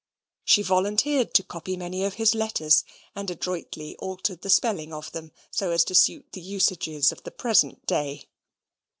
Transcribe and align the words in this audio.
She 0.43 0.63
volunteered 0.63 1.31
to 1.35 1.43
copy 1.43 1.77
many 1.77 2.03
of 2.05 2.15
his 2.15 2.33
letters, 2.33 2.83
and 3.15 3.29
adroitly 3.29 3.95
altered 3.97 4.41
the 4.41 4.49
spelling 4.49 4.91
of 4.91 5.11
them 5.11 5.31
so 5.51 5.69
as 5.69 5.83
to 5.83 5.93
suit 5.93 6.31
the 6.31 6.41
usages 6.41 7.11
of 7.11 7.21
the 7.21 7.29
present 7.29 7.85
day. 7.85 8.27